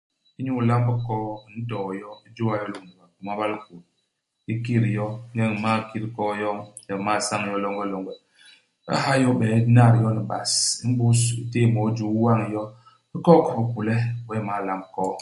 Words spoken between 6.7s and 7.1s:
le u